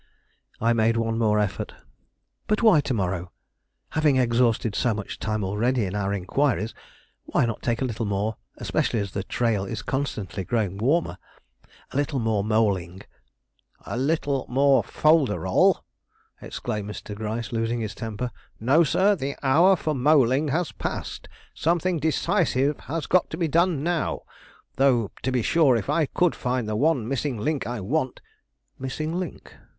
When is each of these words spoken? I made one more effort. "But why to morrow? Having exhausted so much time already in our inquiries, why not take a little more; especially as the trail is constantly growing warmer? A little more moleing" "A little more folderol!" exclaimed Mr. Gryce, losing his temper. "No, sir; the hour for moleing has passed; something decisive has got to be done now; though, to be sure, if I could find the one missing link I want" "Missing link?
I 0.59 0.73
made 0.73 0.97
one 0.97 1.19
more 1.19 1.37
effort. 1.37 1.75
"But 2.47 2.63
why 2.63 2.81
to 2.81 2.93
morrow? 2.95 3.31
Having 3.89 4.17
exhausted 4.17 4.73
so 4.75 4.95
much 4.95 5.19
time 5.19 5.43
already 5.43 5.85
in 5.85 5.93
our 5.93 6.11
inquiries, 6.11 6.73
why 7.25 7.45
not 7.45 7.61
take 7.61 7.83
a 7.83 7.85
little 7.85 8.07
more; 8.07 8.35
especially 8.57 8.99
as 8.99 9.11
the 9.11 9.21
trail 9.23 9.63
is 9.63 9.83
constantly 9.83 10.43
growing 10.43 10.79
warmer? 10.79 11.19
A 11.91 11.97
little 11.97 12.17
more 12.17 12.43
moleing" 12.43 13.03
"A 13.85 13.95
little 13.95 14.47
more 14.49 14.83
folderol!" 14.83 15.83
exclaimed 16.41 16.89
Mr. 16.89 17.13
Gryce, 17.13 17.51
losing 17.51 17.81
his 17.81 17.93
temper. 17.93 18.31
"No, 18.59 18.83
sir; 18.83 19.15
the 19.15 19.35
hour 19.43 19.75
for 19.75 19.93
moleing 19.93 20.47
has 20.49 20.71
passed; 20.71 21.27
something 21.53 21.99
decisive 21.99 22.79
has 22.85 23.05
got 23.05 23.29
to 23.29 23.37
be 23.37 23.47
done 23.47 23.83
now; 23.83 24.21
though, 24.77 25.11
to 25.21 25.31
be 25.31 25.43
sure, 25.43 25.75
if 25.75 25.91
I 25.91 26.07
could 26.07 26.33
find 26.33 26.67
the 26.67 26.75
one 26.75 27.07
missing 27.07 27.37
link 27.37 27.67
I 27.67 27.81
want" 27.81 28.19
"Missing 28.79 29.13
link? 29.19 29.53